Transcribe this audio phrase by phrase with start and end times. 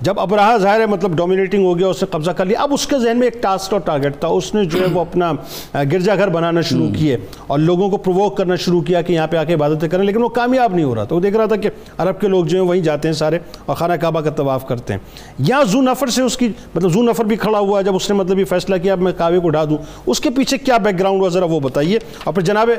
[0.00, 2.86] جب ابراہ ظاہر ہے مطلب ڈومینیٹنگ ہو گیا اس نے قبضہ کر لیا۔ اب اس
[2.86, 5.32] کے ذہن میں ایک ٹاسک اور ٹارگٹ تھا۔ اس نے جو ہے وہ اپنا
[5.74, 9.36] گرجا گھر بنانا شروع کیے اور لوگوں کو پرووک کرنا شروع کیا کہ یہاں پہ
[9.36, 11.56] آ کے عبادتیں کریں لیکن وہ کامیاب نہیں ہو رہا تھا۔ وہ دیکھ رہا تھا
[11.56, 14.66] کہ عرب کے لوگ جو ہیں وہیں جاتے ہیں سارے اور خانہ کعبہ کا طواف
[14.68, 15.00] کرتے ہیں۔
[15.38, 18.16] یا زو نفر سے اس کی مطلب زو نفر بھی کھڑا ہوا جب اس نے
[18.16, 19.76] مطلب یہ فیصلہ کیا اب میں کعبے کو اٹھا دوں۔
[20.06, 22.70] اس کے پیچھے کیا بیک گراؤنڈ ہوا؟ ذرا وہ بتائیے۔ اور پھر جناب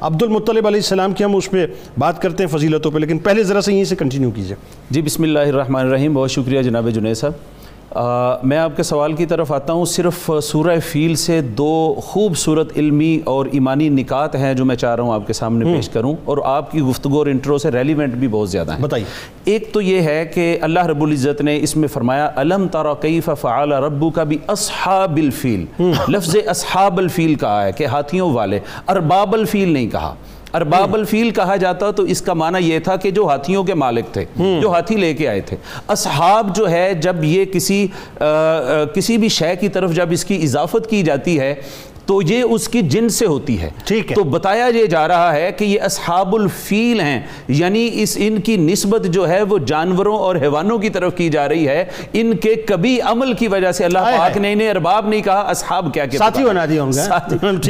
[0.00, 1.66] عبد المطلب علیہ السلام کی ہم اس پہ
[1.98, 4.56] بات کرتے ہیں فضیلتوں پہ لیکن پہلے ذرا سے یہیں سے کنٹینیو کیجیے۔
[4.90, 7.32] جی بسم اللہ الرحمن الرحیم۔ بہت شکریہ جناب جنید صاحب؟
[8.42, 13.20] میں آپ کے سوال کی طرف آتا ہوں صرف سورہ فیل سے دو خوبصورت علمی
[13.24, 16.38] اور ایمانی نکات ہیں جو میں چاہ رہا ہوں آپ کے سامنے پیش کروں اور
[16.44, 19.06] آپ کی گفتگو اور انٹرو سے ریلیونٹ بھی بہت زیادہ ہیں۔ بتائیے۔
[19.44, 23.30] ایک تو یہ ہے کہ اللہ رب العزت نے اس میں فرمایا الم تارا کیف
[23.40, 25.64] فعال ربو کا بھی اصحاب الفیل
[26.08, 30.14] لفظ اصحاب الفیل کہا ہے کہ ہاتھیوں والے ارباب الفیل نہیں کہا۔
[30.54, 34.12] ارباب الفیل کہا جاتا تو اس کا معنی یہ تھا کہ جو ہاتھیوں کے مالک
[34.12, 34.24] تھے
[34.62, 35.56] جو ہاتھی لے کے آئے تھے۔
[35.88, 37.86] اصحاب جو ہے جب یہ کسی
[38.94, 41.54] کسی بھی شے کی طرف جب اس کی اضافت کی جاتی ہے
[42.06, 43.70] تو یہ اس کی جن سے ہوتی ہے۔
[44.14, 48.56] تو بتایا یہ جا رہا ہے کہ یہ اصحاب الفیل ہیں۔ یعنی اس ان کی
[48.56, 52.54] نسبت جو ہے وہ جانوروں اور حیوانوں کی طرف کی جا رہی ہے۔ ان کے
[52.54, 56.44] کبھی عمل کی وجہ سے اللہ پاک نے انہیں ارباب نہیں کہا اصحاب کیا ساتھی
[56.44, 56.98] بنا دیا ہوں گے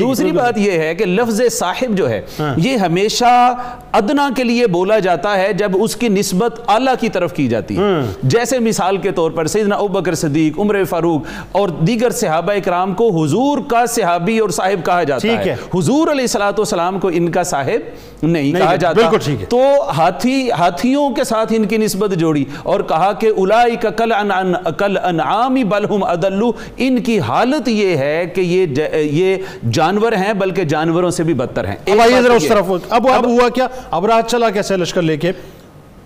[0.00, 2.20] دوسری بات یہ ہے کہ لفظ صاحب جو ہے
[2.56, 3.54] یہ ہمیشہ
[3.92, 7.76] ادنا کے لیے بولا جاتا ہے جب اس کی نسبت اعلیٰ کی طرف کی جاتی
[7.76, 7.80] ہے۔
[8.22, 13.24] جیسے مثال کے طور پر سیدنا ابو صدیق عمر فاروق اور دیگر صحابہ اکرام کو
[13.24, 17.42] حضور کا صحابہ صحابی اور صاحب کہا جاتا ہے۔ حضور علیہ السلام کو ان کا
[17.42, 19.00] صاحب نہیں کہا جاتا۔
[19.48, 19.60] تو
[19.96, 24.12] ہاتھی ہاتھیوں کے ساتھ ان کی نسبت جوڑی اور کہا کہ اولائک کل
[24.78, 29.36] کل انعامی بلہم ادلو۔ ان کی حالت یہ ہے کہ یہ
[29.70, 33.48] جانور ہیں بلکہ جانوروں سے بھی بدتر ہیں۔ اب آئیے ذرا اس طرف۔ اب ہوا
[33.48, 35.32] کیا؟ اب رات چلا کیسے لشکر لے کے؟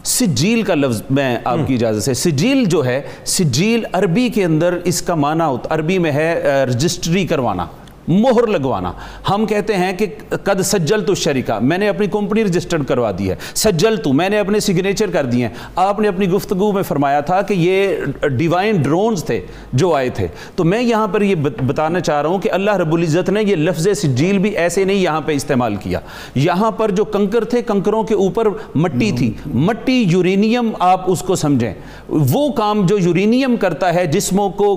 [0.05, 4.79] سجیل کا لفظ میں آپ کی اجازت سے سجیل جو ہے سجیل عربی کے اندر
[4.85, 7.67] اس کا معنی ہوتا عربی میں ہے رجسٹری کروانا۔
[8.09, 8.93] مہر لگوانا۔
[9.31, 10.07] ہم کہتے ہیں کہ
[10.43, 14.29] قد سجل تو شریکہ میں نے اپنی کمپنی رجسٹرڈ کروا دی ہے۔ سجل تو میں
[14.29, 17.97] نے اپنے سگنیچر کر دیے ہیں۔ آپ نے اپنی گفتگو میں فرمایا تھا کہ یہ
[18.29, 19.41] ڈیوائن ڈرونز تھے
[19.73, 21.35] جو آئے تھے۔ تو میں یہاں پر یہ
[21.67, 24.97] بتانا چاہ رہا ہوں کہ اللہ رب العزت نے یہ لفظ سجیل بھی ایسے نہیں
[24.97, 26.01] یہاں پہ استعمال کیا۔
[26.35, 31.35] یہاں پر جو کنکر تھے کنکروں کے اوپر مٹی تھی۔ مٹی یورینیم آپ اس کو
[31.35, 31.75] سمجھیں۔
[32.09, 34.75] وہ کام جو یورینیم کرتا ہے جسموں کو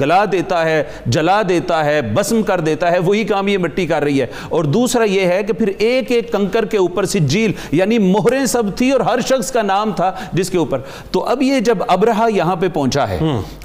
[0.00, 3.86] گلا دیتا ہے جلا دیتا دیتا ہے بسم کر دیتا ہے وہی کام یہ مٹی
[3.86, 7.52] کر رہی ہے۔ اور دوسرا یہ ہے کہ پھر ایک ایک کنکر کے اوپر سجیل
[7.72, 10.80] یعنی مہریں سب تھی اور ہر شخص کا نام تھا جس کے اوپر۔
[11.10, 13.18] تو اب یہ جب ابرہا یہاں پہ پہنچا ہے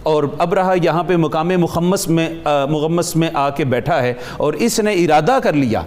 [0.03, 2.29] اور ابرہا یہاں پہ مقام مخمس میں
[2.69, 5.81] مغمس میں آ کے بیٹھا ہے اور اس نے ارادہ کر لیا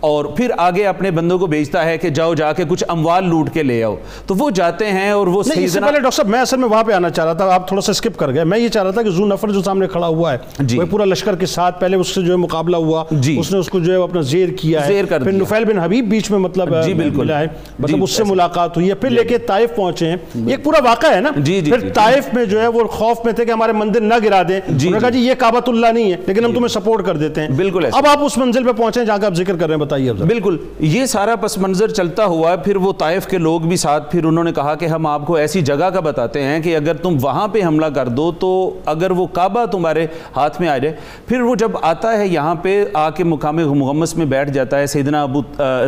[0.00, 3.50] اور پھر آگے اپنے بندوں کو بھیجتا ہے کہ جاؤ جا کے کچھ اموال لوٹ
[3.50, 3.96] کے لے آؤ۔
[4.26, 6.68] تو وہ جاتے ہیں اور وہ نہیں اس سے پہلے ڈاکٹر صاحب میں اصل میں
[6.68, 8.82] وہاں پہ آنا چاہ رہا تھا آپ تھوڑا سا سکپ کر گئے۔ میں یہ چاہ
[8.82, 11.46] رہا تھا کہ زو نفر جو سامنے کھڑا ہوا ہے جی۔ وہ پورا لشکر کے
[11.46, 14.02] ساتھ پہلے اس سے جو ہے مقابلہ ہوا۔ جی۔ اس نے اس کو جو ہے
[14.02, 17.30] اپنا زیر کیا ہے۔ زیر کر پھر نفیل بن حبیب بیچ میں مطلب جی بالکل
[17.30, 17.46] ہے۔
[17.78, 21.14] مطلب اس سے ملاقات ہوئی ہے۔ پھر لے کے طائف پہنچے ہیں۔ ایک پورا واقعہ
[21.14, 23.72] ہے نا؟ جی جی پھر طائف میں جو ہے وہ خوف میں تھے کہ ہمارے
[23.72, 26.52] مندر نہ گرا دیں۔ انہوں نے کہا جی۔ یہ کعبۃ اللہ نہیں ہے لیکن ہم
[26.52, 29.34] تمہیں سپورٹ کر دیتے ہیں۔ بالکل اب آپ اس منزل پہ پہنچے جہاں کا آپ
[29.34, 33.26] ذکر کر رہے ہیں بتائیے بالکل، یہ سارا پس منظر چلتا ہوا پھر وہ طائف
[33.26, 36.00] کے لوگ بھی ساتھ، پھر انہوں نے کہا کہ ہم آپ کو ایسی جگہ کا
[36.00, 38.48] بتاتے ہیں کہ اگر تم وہاں پہ حملہ کر دو تو
[38.86, 40.94] اگر وہ کعبہ تمہارے ہاتھ میں آ جائے،
[41.26, 44.86] پھر وہ جب آتا ہے یہاں پہ، آ کے مقام محمس میں بیٹھ جاتا ہے
[44.86, 45.40] سیدنا ابو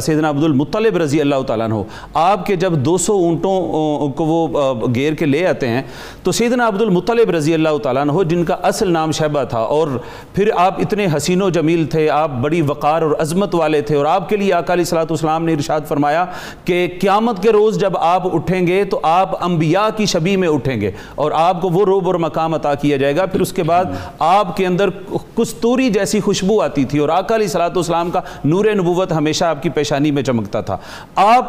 [0.03, 1.83] سیدنا عبد المطلب رضی اللہ تعالیٰ عنہ۔
[2.15, 5.83] آپ کے جب دو سو اونٹوں کو وہ گیر کے لے آتے ہیں،
[6.23, 9.89] تو سیدنا عبد المطلب رضی اللہ تعالیٰ عنہ، جن کا اصل نام شہبہ تھا، اور
[10.35, 14.07] پھر آپ اتنے حسین و جمیل تھے، آپ بڑی وقار اور عظمت والے تھے اور
[14.07, 16.25] آپ کے لیے اکالی صلاح والسلام نے ارشاد فرمایا
[16.65, 20.81] کہ قیامت کے روز جب آپ اٹھیں گے تو آپ انبیاء کی شبی میں اٹھیں
[20.81, 23.63] گے اور آپ کو وہ روب اور مقام عطا کیا جائے گا۔ پھر اس کے
[23.63, 23.85] بعد
[24.19, 24.91] آپ کے اندر
[25.37, 29.69] کستوری جیسی خوشبو آتی تھی اور آقا علیہ السلام کا نور نبوت ہمیشہ آپ کی
[29.71, 30.77] پیشانی میں چمکتا تھا۔
[31.17, 31.47] آپ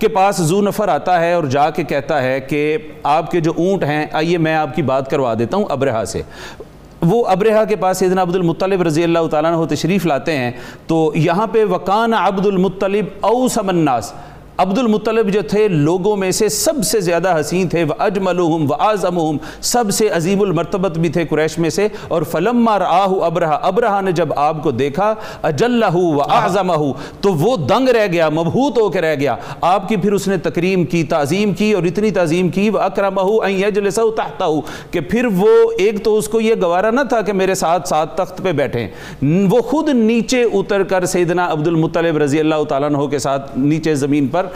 [0.00, 3.52] کے پاس زو نفر آتا ہے اور جا کے کہتا ہے کہ آپ کے جو
[3.56, 6.22] اونٹ ہیں، آئیے میں آپ کی بات کروا دیتا ہوں ابرہا سے۔
[7.02, 10.50] وہ ابرحہ کے پاس سیدنا عبد المطلب رضی اللہ تعالیٰ عنہ تشریف لاتے ہیں
[10.86, 14.12] تو یہاں پہ وکان عبد المطلب اوسم الناس
[14.60, 18.74] عبد المطلب جو تھے لوگوں میں سے سب سے زیادہ حسین تھے وہ اجملہم و
[18.78, 24.00] آزمہم سب سے عظیم المرتبت بھی تھے قریش میں سے۔ اور فلما رآہ ابرہا ابرہا
[24.00, 28.88] نے جب آپ کو دیکھا اجلہ و اعظمہ تو وہ دنگ رہ گیا، مبہوت ہو
[28.90, 32.48] کے رہ گیا۔ آپ کی پھر اس نے تکریم کی، تعظیم کی اور اتنی تعظیم
[32.48, 34.44] کی وہ اکرمہ ان یجلسہ تحتہ
[34.90, 38.16] کہ پھر وہ ایک تو اس کو یہ گوارا نہ تھا کہ میرے ساتھ ساتھ
[38.16, 38.88] تخت پہ بیٹھیں۔
[39.50, 43.94] وہ خود نیچے اتر کر سیدنا عبد المطلب رضی اللہ تعالیٰ عنہ کے ساتھ نیچے
[43.94, 44.46] زمین پر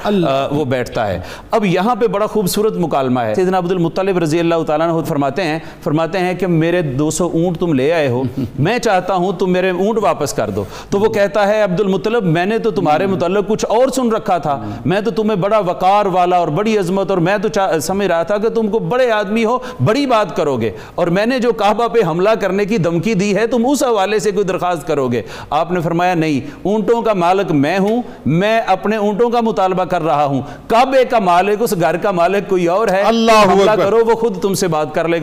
[0.50, 1.20] وہ بیٹھتا ہے۔
[1.50, 5.43] اب یہاں پہ بڑا خوبصورت مکالمہ ہے۔ سیدنا عبد المطلب رضی اللہ تعالیٰ عنہ فرماتے
[5.43, 8.23] ہیں فرماتے ہیں کہ میرے دو سو اونٹ تم لے آئے ہو۔
[8.58, 12.25] میں چاہتا ہوں تم میرے اونٹ واپس کر دو۔ تو وہ کہتا ہے عبد المطلب
[12.25, 16.06] میں نے تو تمہارے متعلق کچھ اور سن رکھا تھا۔ میں تو تمہیں بڑا وقار
[16.06, 17.49] والا اور بڑی عظمت اور میں تو
[17.81, 21.26] سمجھ رہا تھا کہ تم کو بڑے آدمی ہو بڑی بات کرو گے۔ اور میں
[21.26, 24.44] نے جو کعبہ پہ حملہ کرنے کی دھمکی دی ہے تم اس حوالے سے کوئی
[24.47, 29.31] درخواست کرو گے۔ آپ نے فرمایا نہیں اونٹوں کا مالک میں ہوں۔ میں اپنے اونٹوں
[29.31, 33.03] کا مطالبہ کر رہا ہوں۔ کعبے کا مالک اس گھر کا مالک کوئی اور ہے؟
[33.03, 35.23] اللہ۔ کرو وہ خود تم سے بات کر لے گا۔